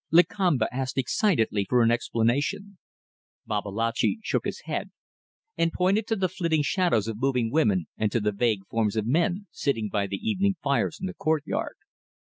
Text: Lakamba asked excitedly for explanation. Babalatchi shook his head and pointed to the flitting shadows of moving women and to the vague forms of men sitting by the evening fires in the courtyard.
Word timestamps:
Lakamba 0.09 0.67
asked 0.73 0.97
excitedly 0.97 1.63
for 1.69 1.83
explanation. 1.91 2.79
Babalatchi 3.45 4.17
shook 4.23 4.45
his 4.45 4.61
head 4.61 4.89
and 5.59 5.71
pointed 5.71 6.07
to 6.07 6.15
the 6.15 6.27
flitting 6.27 6.63
shadows 6.63 7.07
of 7.07 7.19
moving 7.19 7.51
women 7.51 7.85
and 7.97 8.11
to 8.11 8.19
the 8.19 8.31
vague 8.31 8.65
forms 8.67 8.95
of 8.95 9.05
men 9.05 9.45
sitting 9.51 9.89
by 9.89 10.07
the 10.07 10.17
evening 10.17 10.55
fires 10.63 10.97
in 10.99 11.05
the 11.05 11.13
courtyard. 11.13 11.75